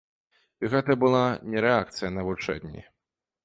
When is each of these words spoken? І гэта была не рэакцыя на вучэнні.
І 0.63 0.71
гэта 0.75 0.95
была 1.03 1.21
не 1.51 1.65
рэакцыя 1.67 2.13
на 2.17 2.27
вучэнні. 2.31 2.81